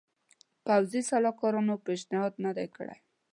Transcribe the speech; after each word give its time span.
پوځي 0.65 1.01
سلاکارانو 1.09 1.75
پېشنهاد 1.85 2.33
نه 2.45 2.51
دی 2.57 2.67
کړی. 2.75 2.97